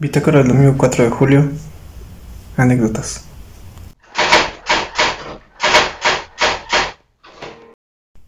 Bitácora 0.00 0.38
del 0.38 0.48
domingo 0.48 0.74
4 0.76 1.04
de 1.04 1.10
julio. 1.10 1.52
Anécdotas. 2.56 3.24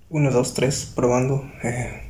Uno, 0.08 0.30
dos, 0.30 0.54
tres, 0.54 0.92
probando. 0.94 1.44
Eh, 1.64 2.02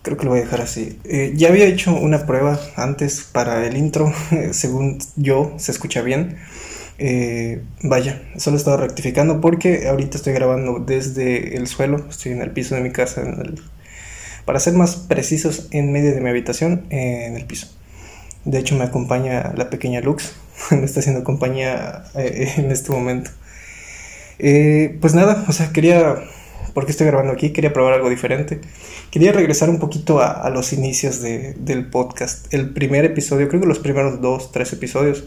creo 0.00 0.16
que 0.16 0.24
lo 0.24 0.30
voy 0.30 0.40
a 0.40 0.44
dejar 0.44 0.62
así. 0.62 0.98
Eh, 1.04 1.34
ya 1.36 1.48
había 1.48 1.66
hecho 1.66 1.94
una 1.94 2.24
prueba 2.24 2.58
antes 2.76 3.20
para 3.20 3.66
el 3.66 3.76
intro. 3.76 4.10
según 4.52 4.98
yo, 5.16 5.52
se 5.58 5.72
escucha 5.72 6.00
bien. 6.00 6.38
Eh, 6.96 7.62
vaya, 7.82 8.22
solo 8.38 8.56
estaba 8.56 8.78
rectificando 8.78 9.42
porque 9.42 9.88
ahorita 9.88 10.16
estoy 10.16 10.32
grabando 10.32 10.78
desde 10.78 11.54
el 11.58 11.66
suelo. 11.66 12.06
Estoy 12.08 12.32
en 12.32 12.40
el 12.40 12.50
piso 12.50 12.76
de 12.76 12.80
mi 12.80 12.92
casa. 12.92 13.22
para 14.46 14.58
ser 14.58 14.72
más 14.72 14.96
precisos, 14.96 15.68
en 15.70 15.92
medio 15.92 16.14
de 16.14 16.22
mi 16.22 16.30
habitación, 16.30 16.86
en 16.88 17.36
el 17.36 17.44
piso. 17.44 17.76
De 18.46 18.60
hecho, 18.60 18.76
me 18.76 18.84
acompaña 18.84 19.52
la 19.56 19.68
pequeña 19.70 20.00
Lux. 20.00 20.32
me 20.70 20.84
está 20.84 21.00
haciendo 21.00 21.24
compañía 21.24 22.04
eh, 22.14 22.54
en 22.56 22.70
este 22.70 22.92
momento. 22.92 23.30
Eh, 24.38 24.96
pues 25.00 25.14
nada, 25.14 25.44
o 25.48 25.52
sea, 25.52 25.72
quería, 25.72 26.14
porque 26.72 26.92
estoy 26.92 27.08
grabando 27.08 27.32
aquí, 27.32 27.50
quería 27.50 27.72
probar 27.72 27.94
algo 27.94 28.08
diferente. 28.08 28.60
Quería 29.10 29.32
regresar 29.32 29.68
un 29.68 29.80
poquito 29.80 30.20
a, 30.20 30.48
los 30.50 30.72
inicios 30.72 31.20
del 31.22 31.86
podcast. 31.90 32.52
El 32.54 32.70
primer 32.72 33.04
episodio, 33.04 33.48
creo 33.48 33.60
que 33.60 33.66
los 33.66 33.80
primeros 33.80 34.20
dos, 34.20 34.52
tres 34.52 34.72
episodios, 34.72 35.24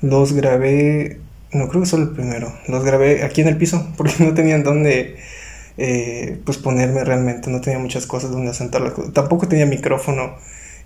los 0.00 0.32
grabé, 0.32 1.20
no 1.52 1.68
creo 1.68 1.82
que 1.82 1.88
solo 1.88 2.04
el 2.04 2.10
primero, 2.10 2.54
los 2.68 2.82
grabé 2.84 3.22
aquí 3.22 3.42
en 3.42 3.48
el 3.48 3.58
piso, 3.58 3.86
porque 3.98 4.14
no 4.24 4.32
tenían 4.32 4.62
dónde 4.64 5.16
eh, 5.76 6.40
pues 6.46 6.56
ponerme 6.56 7.04
realmente, 7.04 7.50
no 7.50 7.60
tenía 7.60 7.78
muchas 7.78 8.06
cosas 8.06 8.30
donde 8.30 8.54
sentarlas. 8.54 8.94
Tampoco 9.12 9.46
tenía 9.46 9.66
micrófono 9.66 10.36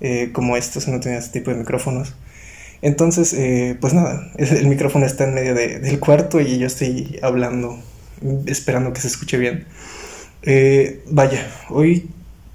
eh, 0.00 0.30
como 0.32 0.56
estos, 0.56 0.88
no 0.88 1.00
tenía 1.00 1.18
este 1.18 1.40
tipo 1.40 1.50
de 1.50 1.58
micrófonos. 1.58 2.14
Entonces, 2.82 3.32
eh, 3.34 3.76
pues 3.80 3.94
nada, 3.94 4.30
el 4.36 4.66
micrófono 4.66 5.06
está 5.06 5.24
en 5.24 5.34
medio 5.34 5.54
del 5.54 5.98
cuarto 6.00 6.40
y 6.40 6.58
yo 6.58 6.66
estoy 6.66 7.18
hablando, 7.22 7.78
esperando 8.46 8.92
que 8.92 9.00
se 9.00 9.08
escuche 9.08 9.38
bien. 9.38 9.66
Eh, 10.42 11.02
vaya, 11.10 11.50
hoy 11.70 12.10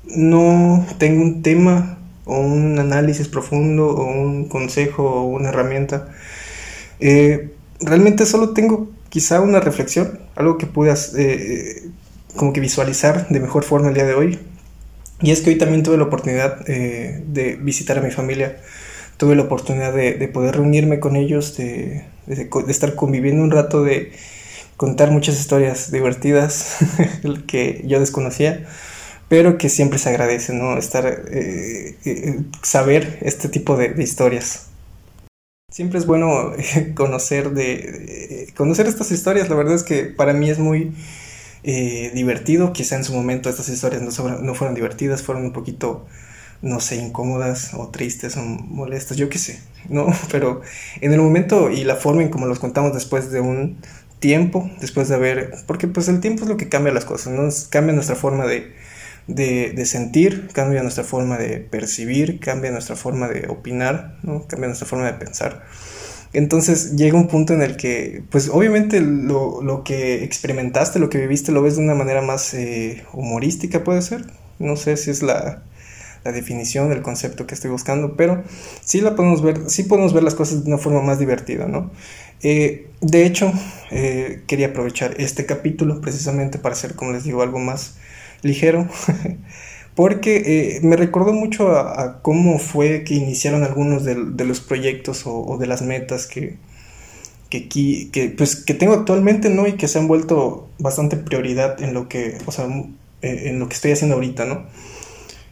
no 0.05 0.85
tengo 0.99 1.23
un 1.23 1.41
tema 1.41 1.97
o 2.25 2.39
un 2.39 2.77
análisis 2.77 3.27
profundo 3.27 3.87
o 3.89 4.05
un 4.05 4.47
consejo 4.47 5.03
o 5.03 5.23
una 5.25 5.49
herramienta. 5.49 6.09
realmente 7.79 8.25
solo 8.25 8.49
tengo 8.51 8.91
quizá 9.09 9.41
una 9.41 9.59
reflexión, 9.59 10.19
algo 10.35 10.57
que 10.57 10.67
puedas 10.67 11.13
como 12.35 12.53
que 12.53 12.59
visualizar 12.59 13.27
de 13.29 13.39
mejor 13.39 13.63
forma 13.63 13.89
el 13.89 13.95
día 13.95 14.05
de 14.05 14.13
hoy. 14.13 14.39
Y 15.21 15.31
es 15.31 15.41
que 15.41 15.49
hoy 15.49 15.57
también 15.57 15.83
tuve 15.83 15.97
la 15.97 16.05
oportunidad 16.05 16.69
eh, 16.69 17.21
de 17.25 17.55
visitar 17.57 17.97
a 17.97 18.01
mi 18.01 18.11
familia, 18.11 18.57
tuve 19.17 19.35
la 19.35 19.43
oportunidad 19.43 19.93
de, 19.93 20.27
poder 20.29 20.55
reunirme 20.55 20.99
con 20.99 21.15
ellos, 21.17 21.57
de, 21.57 22.05
estar 22.67 22.95
conviviendo 22.95 23.43
un 23.43 23.51
rato, 23.51 23.83
de 23.83 24.13
contar 24.77 25.11
muchas 25.11 25.37
historias 25.37 25.91
divertidas 25.91 26.77
que 27.47 27.81
yo 27.85 27.99
desconocía, 27.99 28.65
pero 29.27 29.57
que 29.57 29.67
siempre 29.67 29.99
se 29.99 30.09
agradece, 30.09 30.53
¿no? 30.53 30.77
Estar, 30.77 31.05
eh, 31.05 31.95
eh, 32.05 32.39
saber 32.63 33.19
este 33.21 33.49
tipo 33.49 33.75
de, 33.75 34.01
historias. 34.01 34.67
Siempre 35.69 35.99
es 35.99 36.05
bueno 36.05 36.53
conocer, 36.95 37.51
de, 37.51 38.53
conocer 38.55 38.87
estas 38.87 39.11
historias, 39.11 39.49
la 39.49 39.55
verdad 39.55 39.75
es 39.75 39.83
que 39.83 40.05
para 40.05 40.31
mí 40.31 40.49
es 40.49 40.59
muy 40.59 40.93
eh, 41.63 42.11
divertido. 42.13 42.73
Quizá 42.73 42.95
en 42.95 43.03
su 43.03 43.13
momento 43.13 43.49
estas 43.49 43.69
historias 43.69 44.01
no, 44.01 44.55
fueron 44.55 44.75
divertidas, 44.75 45.23
fueron 45.23 45.45
un 45.45 45.53
poquito, 45.53 46.05
no 46.61 46.79
sé, 46.79 46.95
incómodas 46.97 47.73
o 47.73 47.89
tristes 47.89 48.37
o 48.37 48.41
molestas, 48.41 49.17
yo 49.17 49.29
qué 49.29 49.37
sé, 49.37 49.59
¿no? 49.89 50.07
Pero 50.31 50.61
en 51.01 51.13
el 51.13 51.19
momento 51.19 51.69
y 51.69 51.83
la 51.83 51.95
forma 51.95 52.23
en 52.23 52.29
como 52.29 52.45
los 52.45 52.59
contamos 52.59 52.93
después 52.93 53.31
de 53.31 53.41
un 53.41 53.77
tiempo, 54.19 54.69
después 54.81 55.07
de 55.09 55.15
haber, 55.15 55.53
porque 55.65 55.87
pues 55.87 56.07
el 56.09 56.19
tiempo 56.19 56.43
es 56.43 56.49
lo 56.49 56.57
que 56.57 56.69
cambia 56.69 56.93
las 56.93 57.05
cosas, 57.05 57.33
¿no? 57.33 57.49
Cambia 57.69 57.93
nuestra 57.93 58.15
forma 58.15 58.45
de, 58.45 58.73
de, 59.27 59.71
de, 59.71 59.85
sentir, 59.85 60.49
cambia 60.53 60.81
nuestra 60.81 61.03
forma 61.03 61.37
de 61.37 61.59
percibir, 61.59 62.39
cambia 62.39 62.71
nuestra 62.71 62.95
forma 62.95 63.27
de 63.29 63.47
opinar, 63.47 64.17
¿no? 64.23 64.45
Cambia 64.47 64.67
nuestra 64.67 64.87
forma 64.87 65.05
de 65.05 65.13
pensar. 65.13 65.63
Entonces 66.31 66.95
llega 66.95 67.17
un 67.17 67.27
punto 67.27 67.53
en 67.53 67.61
el 67.61 67.75
que, 67.75 68.23
pues 68.29 68.49
obviamente 68.49 69.01
lo, 69.01 69.83
que 69.83 70.23
experimentaste, 70.23 70.99
lo 70.99 71.09
que 71.09 71.17
viviste, 71.17 71.51
lo 71.51 71.61
ves 71.61 71.77
de 71.77 71.83
una 71.83 71.95
manera 71.95 72.21
más 72.21 72.53
eh, 72.53 73.03
humorística, 73.13 73.83
puede 73.83 74.01
ser. 74.01 74.25
No 74.59 74.75
sé 74.75 74.97
si 74.97 75.09
es 75.11 75.23
la, 75.23 75.63
definición 76.25 76.89
del 76.89 77.01
concepto 77.01 77.47
que 77.47 77.55
estoy 77.55 77.71
buscando, 77.71 78.15
pero 78.15 78.43
sí 78.83 79.01
la 79.01 79.15
podemos 79.15 79.41
ver, 79.41 79.61
sí 79.67 79.83
podemos 79.83 80.13
ver 80.13 80.21
las 80.21 80.35
cosas 80.35 80.63
de 80.63 80.67
una 80.67 80.77
forma 80.77 81.01
más 81.01 81.17
divertida, 81.17 81.65
¿no? 81.65 81.89
Eh, 82.43 82.87
de 83.01 83.25
hecho, 83.25 83.51
eh, 83.89 84.43
quería 84.45 84.67
aprovechar 84.67 85.15
este 85.17 85.47
capítulo 85.47 86.01
precisamente 86.01 86.59
para 86.59 86.73
hacer, 86.73 86.93
como 86.93 87.13
les 87.13 87.23
digo, 87.23 87.41
algo 87.41 87.57
más 87.57 87.95
ligero. 88.43 88.87
porque 89.99 90.77
eh, 90.77 90.79
me 90.81 90.95
recordó 90.95 91.33
mucho 91.33 91.75
a, 91.75 92.21
cómo 92.21 92.57
fue 92.57 93.03
que 93.03 93.15
iniciaron 93.15 93.65
algunos 93.65 94.05
de, 94.05 94.15
los 94.45 94.61
proyectos 94.61 95.23
o, 95.25 95.57
de 95.57 95.67
las 95.67 95.81
metas 95.81 96.25
que, 96.25 96.55
que, 97.49 98.33
pues, 98.37 98.55
que 98.55 98.73
tengo 98.73 98.93
actualmente, 98.93 99.49
¿no? 99.49 99.67
Y 99.67 99.73
que 99.73 99.89
se 99.89 99.99
han 99.99 100.07
vuelto 100.07 100.69
bastante 100.79 101.17
prioridad 101.17 101.83
en 101.83 101.93
lo 101.93 102.07
que, 102.07 102.37
o 102.45 102.51
sea, 102.53 102.67
eh, 103.21 103.49
en 103.49 103.59
lo 103.59 103.67
que 103.67 103.75
estoy 103.75 103.91
haciendo 103.91 104.15
ahorita, 104.15 104.45
¿no? 104.45 104.67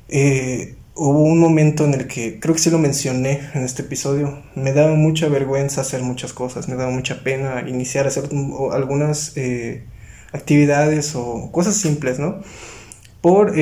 Eh, 0.07 0.75
hubo 0.95 1.23
un 1.23 1.39
momento 1.39 1.83
en 1.83 1.95
el 1.95 2.07
que, 2.07 2.39
creo 2.39 2.55
que 2.55 2.61
sí 2.61 2.69
lo 2.69 2.77
mencioné 2.77 3.41
en 3.53 3.65
este 3.65 3.81
episodio, 3.81 4.43
me 4.55 4.71
daba 4.71 4.95
mucha 4.95 5.27
vergüenza 5.27 5.81
hacer 5.81 6.03
muchas 6.03 6.31
cosas, 6.31 6.69
me 6.69 6.75
daba 6.75 6.91
mucha 6.91 7.21
pena 7.21 7.65
iniciar 7.67 8.05
a 8.05 8.07
hacer 8.07 8.29
algunas 8.71 9.35
actividades 10.31 11.15
o 11.15 11.51
cosas 11.51 11.75
simples, 11.75 12.17
¿no? 12.17 12.41
Por 13.19 13.53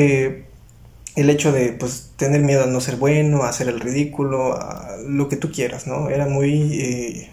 el 1.16 1.30
hecho 1.30 1.52
de 1.52 1.72
pues 1.72 2.12
tener 2.18 2.42
miedo 2.42 2.64
a 2.64 2.68
no 2.68 2.82
ser 2.82 2.98
bueno, 2.98 3.44
a 3.44 3.50
hacer 3.50 3.70
el 3.70 3.80
ridículo, 3.80 4.54
a 4.54 4.98
lo 5.08 5.30
que 5.30 5.38
tú 5.38 5.52
quieras, 5.52 5.88
¿no? 5.88 6.10
Era 6.10 6.28
muy, 6.28 6.80
eh, 6.82 7.30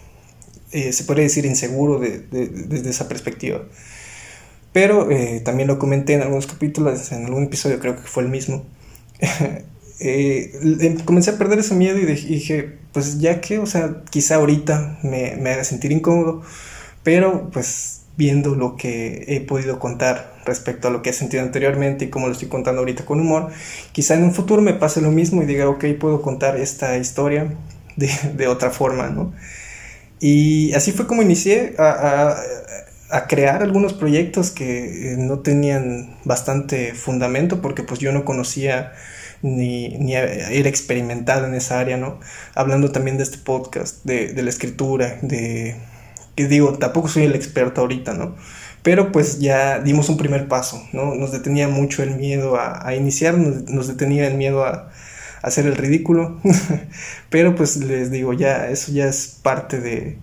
eh, 0.71 0.93
se 0.93 1.03
puede 1.03 1.23
decir, 1.23 1.45
inseguro 1.45 1.99
desde 1.99 2.89
esa 2.89 3.07
perspectiva. 3.07 3.61
Pero 4.71 5.11
eh, 5.11 5.41
también 5.41 5.67
lo 5.67 5.79
comenté 5.79 6.13
en 6.13 6.21
algunos 6.21 6.47
capítulos, 6.47 7.11
en 7.11 7.25
algún 7.25 7.43
episodio 7.43 7.79
creo 7.79 7.95
que 7.95 8.03
fue 8.03 8.23
el 8.23 8.29
mismo. 8.29 8.65
Em, 9.99 10.97
comencé 11.05 11.29
a 11.29 11.37
perder 11.37 11.59
ese 11.59 11.75
miedo 11.75 11.97
y 11.97 12.05
dije, 12.05 12.77
pues 12.91 13.19
ya 13.19 13.39
que, 13.39 13.59
o 13.59 13.65
sea, 13.65 14.03
quizá 14.09 14.35
ahorita 14.35 14.99
me, 15.03 15.37
me 15.37 15.51
haga 15.51 15.63
sentir 15.63 15.93
incómodo, 15.93 16.41
pero 17.03 17.49
pues 17.51 18.01
viendo 18.17 18.55
lo 18.55 18.75
que 18.75 19.23
he 19.27 19.39
podido 19.39 19.79
contar 19.79 20.32
respecto 20.45 20.87
a 20.87 20.91
lo 20.91 21.01
que 21.01 21.11
he 21.11 21.13
sentido 21.13 21.43
anteriormente 21.43 22.05
y 22.05 22.09
como 22.09 22.27
lo 22.27 22.33
estoy 22.33 22.47
contando 22.47 22.79
ahorita 22.79 23.05
con 23.05 23.19
humor, 23.19 23.51
quizá 23.91 24.15
en 24.15 24.23
un 24.23 24.33
futuro 24.33 24.61
me 24.61 24.73
pase 24.73 25.01
lo 25.01 25.11
mismo 25.11 25.41
y 25.41 25.45
diga, 25.45 25.69
ok, 25.69 25.85
puedo 25.99 26.21
contar 26.21 26.57
esta 26.57 26.97
historia 26.97 27.53
de, 27.95 28.47
otra 28.47 28.71
forma, 28.71 29.09
¿no? 29.09 29.33
Y 30.19 30.73
así 30.73 30.91
fue 30.91 31.07
como 31.07 31.21
inicié 31.21 31.75
a, 31.77 32.35
crear 33.27 33.61
algunos 33.61 33.93
proyectos 33.93 34.49
que 34.49 35.13
eh, 35.13 35.17
no 35.17 35.39
tenían 35.39 36.17
bastante 36.23 36.95
fundamento 36.95 37.61
porque 37.61 37.83
pues 37.83 37.99
yo 37.99 38.11
no 38.11 38.25
conocía 38.25 38.93
ni, 39.43 39.89
ni 39.99 40.15
era 40.15 40.67
experimentado 40.67 41.45
en 41.45 41.53
esa 41.53 41.79
área, 41.79 41.97
¿no? 41.97 42.19
Hablando 42.55 42.91
también 42.91 43.17
de 43.17 43.23
este 43.23 43.37
podcast, 43.37 44.03
de 44.03 44.41
la 44.41 44.49
escritura, 44.49 45.19
de 45.21 45.75
que 46.35 46.47
digo, 46.47 46.77
tampoco 46.77 47.07
soy 47.07 47.23
el 47.23 47.35
experto 47.35 47.81
ahorita, 47.81 48.13
¿no? 48.13 48.35
Pero 48.83 49.11
pues 49.11 49.39
ya 49.39 49.79
dimos 49.79 50.09
un 50.09 50.17
primer 50.17 50.47
paso, 50.47 50.83
¿no? 50.91 51.15
Nos 51.15 51.31
detenía 51.31 51.67
mucho 51.67 52.03
el 52.03 52.15
miedo 52.15 52.57
a, 52.59 52.93
iniciar, 52.95 53.35
nos, 53.37 53.87
detenía 53.87 54.27
el 54.27 54.35
miedo 54.35 54.65
a, 54.65 54.91
hacer 55.41 55.65
el 55.65 55.75
ridículo, 55.75 56.39
pero 57.29 57.55
pues 57.55 57.77
les 57.77 58.11
digo, 58.11 58.33
ya 58.33 58.69
eso 58.69 58.91
ya 58.93 59.07
es 59.07 59.39
parte 59.41 59.79
de, 59.79 60.17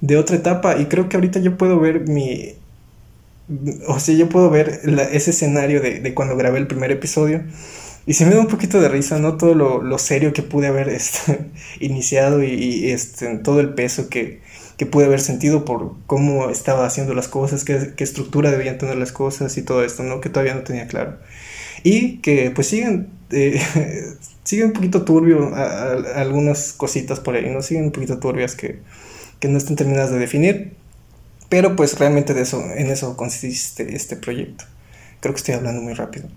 de 0.00 0.16
otra 0.16 0.36
etapa 0.36 0.76
y 0.78 0.86
creo 0.86 1.08
que 1.08 1.16
ahorita 1.16 1.40
yo 1.40 1.56
puedo 1.56 1.80
ver 1.80 2.06
mi, 2.06 2.54
o 3.86 3.98
sea, 3.98 4.14
yo 4.14 4.28
puedo 4.28 4.50
ver 4.50 4.80
ese 5.12 5.30
escenario 5.30 5.80
de, 5.80 6.00
de, 6.00 6.14
cuando 6.14 6.36
grabé 6.36 6.58
el 6.58 6.66
primer 6.66 6.92
episodio 6.92 7.42
y 8.06 8.14
se 8.14 8.24
me 8.26 8.34
da 8.34 8.40
un 8.40 8.48
poquito 8.48 8.80
de 8.80 8.88
risa, 8.88 9.18
¿no? 9.18 9.36
Todo 9.36 9.54
lo, 9.54 9.82
lo 9.82 9.98
serio 9.98 10.32
que 10.32 10.42
pude 10.42 10.66
haber 10.66 10.88
este, 10.90 11.50
iniciado 11.80 12.42
y, 12.42 12.52
y, 12.52 12.90
este, 12.90 13.38
todo 13.38 13.60
el 13.60 13.74
peso 13.74 14.08
que, 14.08 14.40
que 14.78 14.86
pude 14.86 15.06
haber 15.06 15.20
sentido 15.20 15.64
por 15.64 15.96
cómo 16.06 16.48
estaba 16.50 16.86
haciendo 16.86 17.12
las 17.12 17.28
cosas, 17.28 17.64
qué, 17.64 17.92
estructura 17.98 18.52
debían 18.52 18.78
tener 18.78 18.96
las 18.96 19.12
cosas 19.12 19.58
y 19.58 19.62
todo 19.62 19.84
esto, 19.84 20.04
¿no? 20.04 20.20
Que 20.20 20.30
todavía 20.30 20.54
no 20.54 20.62
tenía 20.62 20.86
claro. 20.86 21.18
Y 21.82 22.18
que 22.18 22.52
pues 22.52 22.68
siguen, 22.68 23.08
eh, 23.30 23.60
siguen 24.44 24.68
un 24.68 24.72
poquito 24.72 25.04
turbio 25.04 25.52
algunas 26.14 26.72
cositas 26.72 27.18
por 27.18 27.34
ahí, 27.34 27.50
¿no? 27.50 27.60
Siguen 27.60 27.86
un 27.86 27.92
poquito 27.92 28.18
turbias 28.18 28.54
que, 28.54 28.78
que 29.40 29.48
no 29.48 29.58
están 29.58 29.74
terminadas 29.74 30.12
de 30.12 30.18
definir, 30.18 30.74
pero 31.48 31.74
pues 31.74 31.98
realmente 31.98 32.32
de 32.32 32.42
eso, 32.42 32.62
en 32.76 32.86
eso 32.86 33.16
consiste 33.16 33.96
este 33.96 34.14
proyecto. 34.14 34.64
Creo 35.20 35.34
que 35.34 35.38
estoy 35.38 35.54
hablando 35.54 35.82
muy 35.82 35.94
rápido. 35.94 36.28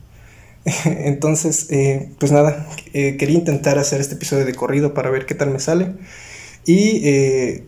Entonces, 0.85 1.67
eh, 1.69 2.09
pues 2.19 2.31
nada, 2.31 2.67
eh, 2.93 3.17
quería 3.17 3.37
intentar 3.37 3.77
hacer 3.77 4.01
este 4.01 4.15
episodio 4.15 4.45
de 4.45 4.55
corrido 4.55 4.95
para 4.95 5.11
ver 5.11 5.27
qué 5.27 5.35
tal 5.35 5.51
me 5.51 5.59
sale. 5.59 5.93
Y 6.65 7.01
eh, 7.07 7.65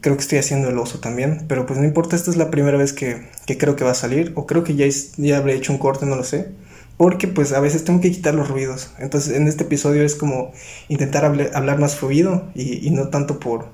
creo 0.00 0.16
que 0.16 0.22
estoy 0.22 0.38
haciendo 0.38 0.68
el 0.68 0.78
oso 0.78 1.00
también, 1.00 1.44
pero 1.48 1.66
pues 1.66 1.78
no 1.78 1.84
importa, 1.84 2.16
esta 2.16 2.30
es 2.30 2.36
la 2.36 2.50
primera 2.50 2.76
vez 2.78 2.92
que, 2.92 3.28
que 3.46 3.58
creo 3.58 3.76
que 3.76 3.84
va 3.84 3.92
a 3.92 3.94
salir, 3.94 4.32
o 4.34 4.46
creo 4.46 4.64
que 4.64 4.74
ya, 4.74 4.86
ya 5.16 5.38
habré 5.38 5.54
hecho 5.54 5.72
un 5.72 5.78
corte, 5.78 6.06
no 6.06 6.16
lo 6.16 6.24
sé, 6.24 6.48
porque 6.96 7.28
pues 7.28 7.52
a 7.52 7.60
veces 7.60 7.84
tengo 7.84 8.00
que 8.00 8.10
quitar 8.10 8.34
los 8.34 8.48
ruidos. 8.48 8.90
Entonces 8.98 9.36
en 9.36 9.48
este 9.48 9.64
episodio 9.64 10.02
es 10.02 10.14
como 10.14 10.52
intentar 10.88 11.24
hablar 11.24 11.78
más 11.78 11.96
fluido 11.96 12.50
y, 12.54 12.86
y, 12.86 12.90
no 12.90 13.08
tanto 13.08 13.38
por, 13.38 13.68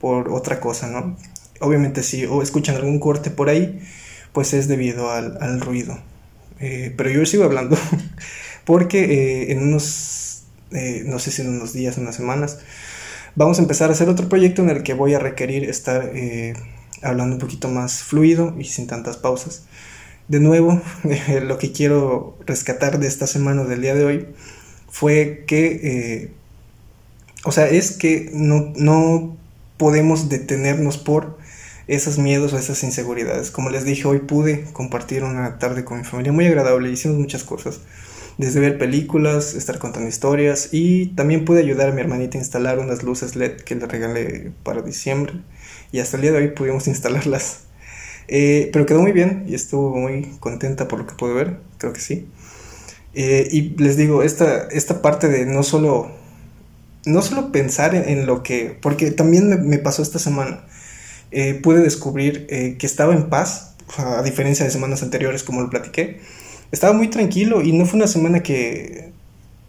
por 0.00 0.30
otra 0.30 0.60
cosa, 0.60 0.88
¿no? 0.88 1.16
Obviamente 1.60 2.02
si 2.02 2.24
o 2.26 2.42
escuchan 2.42 2.76
algún 2.76 3.00
corte 3.00 3.30
por 3.30 3.48
ahí, 3.48 3.80
pues 4.32 4.54
es 4.54 4.68
debido 4.68 5.10
al, 5.10 5.38
al 5.40 5.60
ruido. 5.60 5.98
Eh, 6.60 6.92
pero 6.96 7.10
yo 7.10 7.24
sigo 7.26 7.44
hablando 7.44 7.76
porque 8.64 9.04
eh, 9.04 9.52
en 9.52 9.62
unos, 9.62 10.44
eh, 10.72 11.02
no 11.06 11.18
sé 11.18 11.30
si 11.30 11.42
en 11.42 11.48
unos 11.48 11.72
días, 11.72 11.98
unas 11.98 12.16
semanas, 12.16 12.58
vamos 13.34 13.58
a 13.58 13.62
empezar 13.62 13.90
a 13.90 13.92
hacer 13.92 14.08
otro 14.08 14.28
proyecto 14.28 14.62
en 14.62 14.70
el 14.70 14.82
que 14.82 14.94
voy 14.94 15.14
a 15.14 15.18
requerir 15.18 15.68
estar 15.68 16.12
hablando 17.02 17.36
un 17.36 17.40
poquito 17.40 17.68
más 17.68 18.02
fluido 18.02 18.54
y 18.58 18.64
sin 18.64 18.86
tantas 18.86 19.16
pausas. 19.16 19.64
De 20.28 20.40
nuevo, 20.40 20.80
lo 21.42 21.58
que 21.58 21.72
quiero 21.72 22.36
rescatar 22.46 22.98
de 22.98 23.06
esta 23.06 23.26
semana 23.26 23.64
del 23.64 23.82
día 23.82 23.94
de 23.94 24.04
hoy 24.04 24.26
fue 24.90 25.44
que, 25.46 26.32
o 27.44 27.52
sea, 27.52 27.68
es 27.68 27.92
que 27.92 28.30
no, 28.32 28.72
no 28.76 29.36
podemos 29.78 30.28
detenernos 30.28 30.98
por 30.98 31.38
esos 31.88 32.18
miedos 32.18 32.52
o 32.52 32.58
esas 32.58 32.82
inseguridades. 32.82 33.50
Como 33.50 33.70
les 33.70 33.84
dije, 33.84 34.06
hoy 34.06 34.18
pude 34.18 34.64
compartir 34.74 35.24
una 35.24 35.58
tarde 35.58 35.84
con 35.84 35.98
mi 35.98 36.04
familia 36.04 36.32
muy 36.32 36.46
agradable, 36.46 36.90
hicimos 36.90 37.16
muchas 37.16 37.44
cosas. 37.44 37.80
Desde 38.38 38.60
ver 38.60 38.78
películas, 38.78 39.54
estar 39.54 39.80
contando 39.80 40.08
historias 40.08 40.68
y 40.70 41.06
también 41.08 41.44
pude 41.44 41.58
ayudar 41.58 41.88
a 41.88 41.92
mi 41.92 42.00
hermanita 42.00 42.38
a 42.38 42.40
instalar 42.40 42.78
unas 42.78 43.02
luces 43.02 43.34
LED 43.34 43.56
que 43.62 43.74
le 43.74 43.84
regalé 43.86 44.52
para 44.62 44.80
diciembre 44.80 45.34
y 45.90 45.98
hasta 45.98 46.16
el 46.16 46.22
día 46.22 46.30
de 46.30 46.38
hoy 46.38 46.48
pudimos 46.48 46.86
instalarlas. 46.86 47.62
Eh, 48.28 48.70
pero 48.72 48.86
quedó 48.86 49.00
muy 49.00 49.10
bien 49.12 49.44
y 49.48 49.54
estuvo 49.54 49.96
muy 49.96 50.36
contenta 50.38 50.86
por 50.86 51.00
lo 51.00 51.06
que 51.06 51.14
pude 51.14 51.32
ver, 51.34 51.58
creo 51.78 51.92
que 51.92 52.00
sí. 52.00 52.28
Eh, 53.14 53.48
y 53.50 53.70
les 53.70 53.96
digo, 53.96 54.22
esta, 54.22 54.68
esta 54.68 55.02
parte 55.02 55.28
de 55.28 55.44
no 55.44 55.64
solo, 55.64 56.12
no 57.06 57.22
solo 57.22 57.50
pensar 57.50 57.96
en, 57.96 58.24
lo 58.26 58.44
que, 58.44 58.78
porque 58.80 59.10
también 59.10 59.68
me, 59.68 59.78
pasó 59.78 60.02
esta 60.02 60.20
semana 60.20 60.64
eh, 61.32 61.54
pude 61.54 61.80
descubrir 61.80 62.46
que 62.46 62.86
estaba 62.86 63.14
en 63.14 63.28
paz, 63.30 63.74
a 63.96 64.22
diferencia 64.22 64.64
de 64.64 64.70
semanas 64.70 65.02
anteriores 65.02 65.42
como 65.42 65.60
lo 65.60 65.70
platiqué. 65.70 66.20
Estaba 66.72 66.92
muy 66.92 67.08
tranquilo 67.08 67.62
y 67.62 67.72
no 67.72 67.86
fue 67.86 67.96
una 67.98 68.06
semana 68.06 68.42
que, 68.42 69.10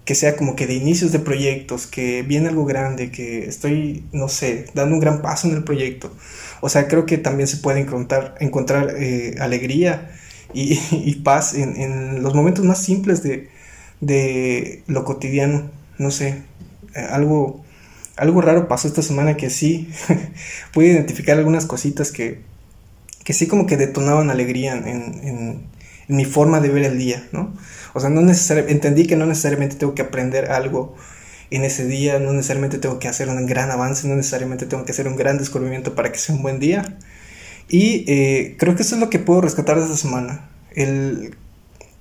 que 0.05 0.15
sea 0.15 0.35
como 0.35 0.55
que 0.55 0.67
de 0.67 0.73
inicios 0.73 1.11
de 1.11 1.19
proyectos, 1.19 1.87
que 1.87 2.23
viene 2.23 2.49
algo 2.49 2.65
grande, 2.65 3.11
que 3.11 3.45
estoy, 3.45 4.03
no 4.11 4.27
sé, 4.29 4.65
dando 4.73 4.95
un 4.95 5.01
gran 5.01 5.21
paso 5.21 5.47
en 5.47 5.55
el 5.55 5.63
proyecto. 5.63 6.11
O 6.61 6.69
sea, 6.69 6.87
creo 6.87 7.05
que 7.05 7.17
también 7.17 7.47
se 7.47 7.57
puede 7.57 7.79
encontrar, 7.79 8.35
encontrar 8.39 8.95
eh, 8.97 9.35
alegría 9.39 10.11
y, 10.53 11.15
paz 11.23 11.53
en, 11.53 11.75
en, 11.79 12.23
los 12.23 12.33
momentos 12.35 12.65
más 12.65 12.83
simples 12.83 13.23
de, 13.23 13.49
de 14.01 14.83
lo 14.87 15.03
cotidiano. 15.05 15.69
No 15.97 16.11
sé, 16.11 16.43
algo 17.09 17.63
algo 18.19 18.41
raro 18.41 18.67
pasó 18.67 18.87
esta 18.87 19.01
semana 19.01 19.37
que 19.37 19.49
sí 19.49 19.89
pude 20.73 20.87
identificar 20.87 21.37
algunas 21.37 21.65
cositas 21.65 22.11
que, 22.11 22.41
que 23.23 23.33
sí 23.33 23.47
como 23.47 23.65
que 23.65 23.77
detonaban 23.77 24.29
alegría 24.29 24.73
en, 24.73 24.87
en, 24.87 25.63
mi 26.09 26.25
forma 26.25 26.59
de 26.59 26.69
ver 26.69 26.83
el 26.83 26.97
día, 26.97 27.27
¿no? 27.31 27.53
O 27.93 27.99
sea, 27.99 28.09
no 28.09 28.21
necesariamente, 28.21 28.73
entendí 28.73 29.07
que 29.07 29.15
no 29.15 29.25
necesariamente 29.25 29.77
tengo 29.77 29.95
que 29.95 30.01
aprender 30.01 30.51
algo 30.51 30.95
en 31.51 31.63
ese 31.63 31.85
día, 31.85 32.19
no 32.19 32.33
necesariamente 32.33 32.79
tengo 32.79 32.99
que 32.99 33.07
hacer 33.07 33.29
un 33.29 33.45
gran 33.45 33.71
avance, 33.71 34.07
no 34.07 34.15
necesariamente 34.15 34.65
tengo 34.65 34.85
que 34.85 34.91
hacer 34.91 35.07
un 35.07 35.15
gran 35.15 35.37
descubrimiento 35.37 35.95
para 35.95 36.11
que 36.11 36.19
sea 36.19 36.35
un 36.35 36.41
buen 36.41 36.59
día. 36.59 36.97
Y 37.69 38.05
eh, 38.07 38.55
creo 38.57 38.75
que 38.75 38.81
eso 38.81 38.95
es 38.95 39.01
lo 39.01 39.09
que 39.09 39.19
puedo 39.19 39.41
rescatar 39.41 39.77
de 39.77 39.83
esta 39.83 39.97
semana, 39.97 40.49
el 40.75 41.35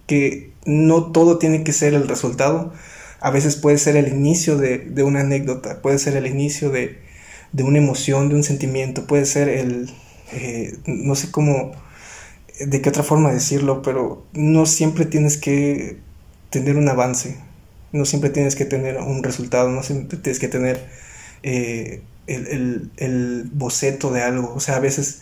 que 0.07 0.53
no 0.65 1.13
todo 1.13 1.39
tiene 1.39 1.63
que 1.63 1.73
ser 1.73 1.93
el 1.93 2.09
resultado, 2.09 2.73
a 3.21 3.31
veces 3.31 3.57
puede 3.57 3.77
ser 3.77 3.97
el 3.97 4.09
inicio 4.09 4.57
de, 4.57 4.91
una 5.03 5.21
anécdota, 5.21 5.83
puede 5.83 5.99
ser 5.99 6.17
el 6.17 6.27
inicio 6.27 6.71
de, 6.71 6.99
una 7.59 7.79
emoción, 7.79 8.31
de 8.31 8.37
un 8.37 8.43
sentimiento, 8.43 9.07
puede 9.07 9.27
ser 9.27 9.51
el, 9.51 9.91
eh, 10.33 10.79
no 10.87 11.15
sé 11.15 11.31
cómo, 11.31 11.73
de 12.59 12.81
qué 12.81 12.89
otra 12.89 13.03
forma 13.03 13.33
decirlo, 13.33 13.83
pero 13.83 14.25
no 14.33 14.67
siempre 14.67 15.05
tienes 15.05 15.37
que 15.37 15.99
tener 16.51 16.77
un 16.77 16.89
avance, 16.89 17.39
no 17.93 18.05
siempre 18.05 18.31
tienes 18.31 18.57
que 18.57 18.65
tener 18.65 18.99
un 18.99 19.23
resultado, 19.23 19.71
no 19.71 19.83
siempre 19.83 20.19
tienes 20.19 20.39
que 20.39 20.49
tener 20.49 20.87
eh, 21.43 22.03
el, 22.27 22.91
el, 22.97 23.51
boceto 23.53 24.11
de 24.11 24.23
algo, 24.23 24.53
o 24.55 24.61
sea, 24.61 24.77
a 24.77 24.81
veces 24.81 25.21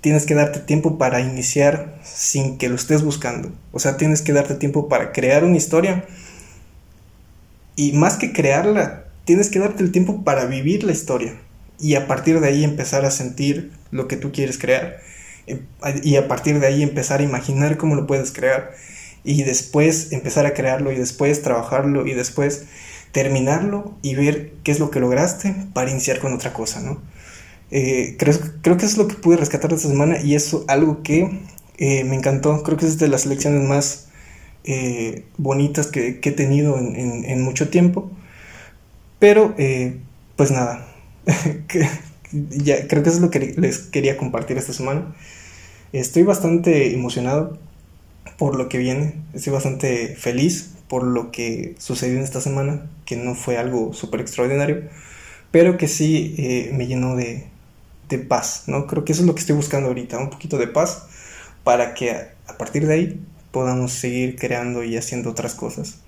tienes 0.00 0.26
que 0.26 0.34
darte 0.34 0.60
tiempo 0.60 0.98
para 0.98 1.20
iniciar 1.20 1.98
sin 2.02 2.58
que 2.58 2.68
lo 2.68 2.74
estés 2.74 3.02
buscando, 3.02 3.52
o 3.72 3.78
sea, 3.78 3.96
tienes 3.96 4.22
que 4.22 4.32
darte 4.32 4.54
tiempo 4.54 4.88
para 4.88 5.12
crear 5.12 5.44
una 5.44 5.56
historia 5.56 6.04
y 7.76 7.92
más 7.92 8.16
que 8.16 8.32
crearla, 8.32 9.04
tienes 9.24 9.50
que 9.50 9.58
darte 9.58 9.82
el 9.82 9.92
tiempo 9.92 10.22
para 10.24 10.46
vivir 10.46 10.84
la 10.84 10.92
historia. 10.92 11.34
Y 11.80 11.96
a 11.96 12.06
partir 12.06 12.40
de 12.40 12.48
ahí 12.48 12.62
empezar 12.62 13.04
a 13.04 13.10
sentir 13.10 13.72
lo 13.90 14.06
que 14.06 14.16
tú 14.16 14.30
quieres 14.30 14.58
crear. 14.58 15.00
Y 16.02 16.16
a 16.16 16.28
partir 16.28 16.60
de 16.60 16.66
ahí 16.66 16.82
empezar 16.82 17.20
a 17.20 17.24
imaginar 17.24 17.76
cómo 17.76 17.94
lo 17.94 18.06
puedes 18.06 18.32
crear. 18.32 18.72
Y 19.24 19.42
después 19.42 20.12
empezar 20.12 20.46
a 20.46 20.54
crearlo 20.54 20.92
y 20.92 20.96
después 20.96 21.42
trabajarlo 21.42 22.06
y 22.06 22.14
después 22.14 22.64
terminarlo 23.12 23.94
y 24.02 24.16
ver 24.16 24.52
qué 24.64 24.72
es 24.72 24.80
lo 24.80 24.90
que 24.90 25.00
lograste 25.00 25.54
para 25.72 25.90
iniciar 25.90 26.18
con 26.18 26.34
otra 26.34 26.52
cosa, 26.52 26.80
¿no? 26.80 27.00
Eh, 27.70 28.16
creo, 28.18 28.34
creo 28.62 28.76
que 28.76 28.86
es 28.86 28.96
lo 28.96 29.08
que 29.08 29.14
pude 29.14 29.36
rescatar 29.36 29.70
de 29.70 29.76
esta 29.76 29.88
semana 29.88 30.20
y 30.20 30.34
eso 30.34 30.64
algo 30.68 31.02
que 31.02 31.40
eh, 31.78 32.04
me 32.04 32.16
encantó. 32.16 32.62
Creo 32.62 32.76
que 32.76 32.86
es 32.86 32.98
de 32.98 33.08
las 33.08 33.26
lecciones 33.26 33.66
más 33.68 34.08
eh, 34.64 35.24
bonitas 35.38 35.86
que, 35.86 36.20
he 36.22 36.30
tenido 36.32 36.78
en, 36.78 37.42
mucho 37.42 37.68
tiempo. 37.70 38.10
Pero, 39.18 39.54
pues 40.36 40.50
nada, 40.50 40.86
ya, 42.50 42.86
creo 42.88 43.02
que 43.02 43.08
eso 43.08 43.18
es 43.18 43.22
lo 43.22 43.30
que 43.30 43.54
les 43.56 43.78
quería 43.78 44.16
compartir 44.16 44.56
esta 44.56 44.72
semana. 44.72 45.14
Estoy 45.92 46.22
bastante 46.22 46.92
emocionado 46.92 47.58
por 48.38 48.56
lo 48.56 48.68
que 48.68 48.78
viene, 48.78 49.14
estoy 49.32 49.52
bastante 49.52 50.16
feliz 50.16 50.70
por 50.88 51.04
lo 51.04 51.30
que 51.30 51.74
sucedió 51.78 52.18
en 52.18 52.24
esta 52.24 52.40
semana, 52.40 52.90
que 53.06 53.16
no 53.16 53.34
fue 53.34 53.58
algo 53.58 53.92
súper 53.92 54.20
extraordinario, 54.20 54.82
pero 55.50 55.78
que 55.78 55.88
sí 55.88 56.34
eh, 56.38 56.72
me 56.74 56.86
llenó 56.86 57.16
de, 57.16 57.46
de 58.08 58.18
paz, 58.18 58.64
¿no? 58.66 58.86
Creo 58.86 59.04
que 59.04 59.12
eso 59.12 59.22
es 59.22 59.26
lo 59.26 59.34
que 59.34 59.40
estoy 59.40 59.56
buscando 59.56 59.88
ahorita, 59.88 60.18
un 60.18 60.30
poquito 60.30 60.58
de 60.58 60.66
paz, 60.66 61.06
para 61.62 61.94
que 61.94 62.10
a 62.12 62.58
partir 62.58 62.86
de 62.86 62.94
ahí 62.94 63.20
podamos 63.50 63.92
seguir 63.92 64.36
creando 64.36 64.84
y 64.84 64.96
haciendo 64.96 65.30
otras 65.30 65.54
cosas. 65.54 65.98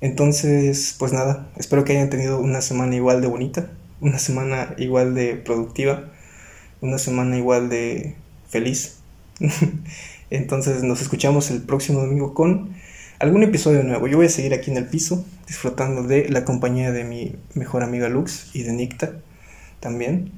Entonces, 0.00 0.94
pues 0.98 1.12
nada, 1.12 1.48
espero 1.56 1.84
que 1.84 1.92
hayan 1.92 2.10
tenido 2.10 2.38
una 2.40 2.60
semana 2.60 2.94
igual 2.94 3.20
de 3.22 3.28
bonita, 3.28 3.70
una 4.04 4.18
semana 4.18 4.74
igual 4.76 5.14
de 5.14 5.34
productiva, 5.34 6.04
una 6.82 6.98
semana 6.98 7.38
igual 7.38 7.70
de 7.70 8.14
feliz. 8.48 8.98
Entonces 10.30 10.82
nos 10.82 11.00
escuchamos 11.00 11.50
el 11.50 11.62
próximo 11.62 12.00
domingo 12.00 12.34
con 12.34 12.74
algún 13.18 13.42
episodio 13.42 13.82
nuevo. 13.82 14.06
Yo 14.06 14.18
voy 14.18 14.26
a 14.26 14.28
seguir 14.28 14.52
aquí 14.52 14.70
en 14.70 14.76
el 14.76 14.86
piso 14.86 15.24
disfrutando 15.46 16.02
de 16.02 16.28
la 16.28 16.44
compañía 16.44 16.92
de 16.92 17.04
mi 17.04 17.36
mejor 17.54 17.82
amiga 17.82 18.10
Lux 18.10 18.54
y 18.54 18.62
de 18.62 18.74
Nicta 18.74 19.12
también. 19.80 20.32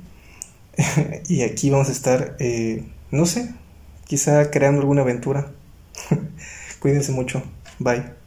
y 1.29 1.43
aquí 1.43 1.69
vamos 1.69 1.89
a 1.89 1.93
estar, 1.93 2.37
eh, 2.39 2.85
no 3.11 3.27
sé, 3.27 3.53
quizá 4.05 4.49
creando 4.53 4.81
alguna 4.81 5.03
aventura. 5.03 5.51
Cuídense 6.79 7.11
mucho. 7.11 7.43
Bye. 7.81 8.26